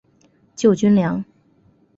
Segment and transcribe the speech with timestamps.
[0.55, 1.23] 救军粮